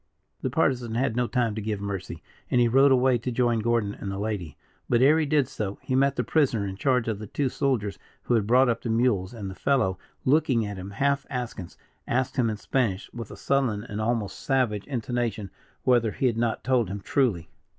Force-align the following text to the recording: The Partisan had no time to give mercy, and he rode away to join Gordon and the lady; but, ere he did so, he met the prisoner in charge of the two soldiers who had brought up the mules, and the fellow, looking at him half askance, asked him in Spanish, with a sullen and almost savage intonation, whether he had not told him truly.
The 0.41 0.49
Partisan 0.49 0.95
had 0.95 1.15
no 1.15 1.27
time 1.27 1.53
to 1.53 1.61
give 1.61 1.79
mercy, 1.79 2.23
and 2.49 2.59
he 2.59 2.67
rode 2.67 2.91
away 2.91 3.19
to 3.19 3.31
join 3.31 3.59
Gordon 3.59 3.93
and 3.93 4.11
the 4.11 4.17
lady; 4.17 4.57
but, 4.89 4.99
ere 4.99 5.19
he 5.19 5.27
did 5.27 5.47
so, 5.47 5.77
he 5.83 5.93
met 5.93 6.15
the 6.15 6.23
prisoner 6.23 6.65
in 6.65 6.75
charge 6.75 7.07
of 7.07 7.19
the 7.19 7.27
two 7.27 7.49
soldiers 7.49 7.99
who 8.23 8.33
had 8.33 8.47
brought 8.47 8.67
up 8.67 8.81
the 8.81 8.89
mules, 8.89 9.31
and 9.31 9.47
the 9.47 9.53
fellow, 9.53 9.99
looking 10.25 10.65
at 10.65 10.77
him 10.77 10.89
half 10.89 11.27
askance, 11.29 11.77
asked 12.07 12.37
him 12.37 12.49
in 12.49 12.57
Spanish, 12.57 13.13
with 13.13 13.29
a 13.29 13.37
sullen 13.37 13.83
and 13.83 14.01
almost 14.01 14.39
savage 14.39 14.87
intonation, 14.87 15.51
whether 15.83 16.13
he 16.13 16.25
had 16.25 16.35
not 16.35 16.63
told 16.63 16.89
him 16.89 16.99
truly. 17.01 17.51